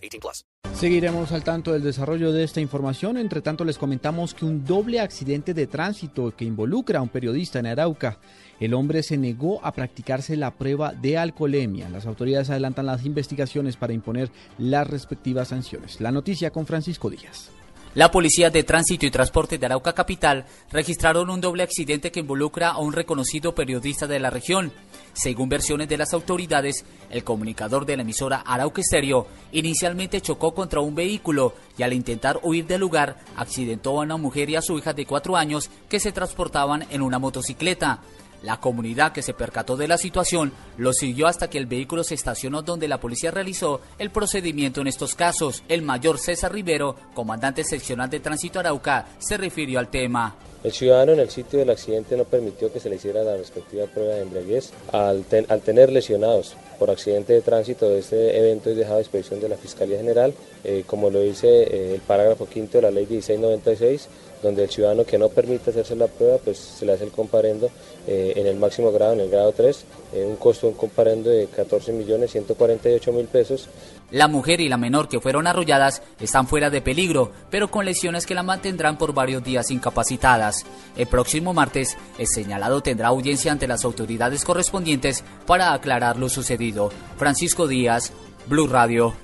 [0.00, 0.44] 18 plus.
[0.74, 3.18] Seguiremos al tanto del desarrollo de esta información.
[3.18, 7.58] Entre tanto, les comentamos que un doble accidente de tránsito que involucra a un periodista
[7.58, 8.18] en Arauca.
[8.60, 11.88] El hombre se negó a practicarse la prueba de alcoholemia.
[11.88, 16.00] Las autoridades adelantan las investigaciones para imponer las respectivas sanciones.
[16.00, 17.50] La noticia con Francisco Díaz.
[17.94, 22.68] La Policía de Tránsito y Transporte de Arauca Capital registraron un doble accidente que involucra
[22.68, 24.72] a un reconocido periodista de la región.
[25.12, 30.78] Según versiones de las autoridades, el comunicador de la emisora Arauca Estéreo inicialmente chocó contra
[30.78, 34.78] un vehículo y al intentar huir del lugar accidentó a una mujer y a su
[34.78, 38.02] hija de cuatro años que se transportaban en una motocicleta.
[38.42, 42.14] La comunidad que se percató de la situación lo siguió hasta que el vehículo se
[42.14, 45.62] estacionó donde la policía realizó el procedimiento en estos casos.
[45.68, 50.36] El mayor César Rivero, comandante seccional de tránsito Arauca, se refirió al tema.
[50.62, 53.86] El ciudadano en el sitio del accidente no permitió que se le hiciera la respectiva
[53.86, 54.72] prueba de embriaguez.
[54.92, 59.56] Al, tener lesionados por accidente de tránsito, este evento es dejado a disposición de la
[59.56, 64.08] Fiscalía General, eh, como lo dice eh, el parágrafo quinto de la Ley 1696,
[64.42, 67.70] donde el ciudadano que no permite hacerse la prueba, pues se le hace el comparendo
[68.06, 71.30] eh, en el máximo grado, en el grado 3, eh, un costo de un comparendo
[71.30, 73.68] de 14 millones 148 mil pesos.
[74.10, 78.26] La mujer y la menor que fueron arrolladas están fuera de peligro, pero con lesiones
[78.26, 80.64] que la mantendrán por varios días incapacitadas.
[80.96, 86.90] El próximo martes, el señalado tendrá audiencia ante las autoridades correspondientes para aclarar lo sucedido.
[87.16, 88.12] Francisco Díaz,
[88.48, 89.14] Blue Radio.